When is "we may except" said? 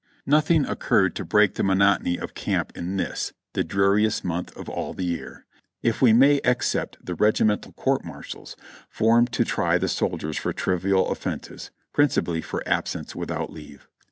6.01-7.05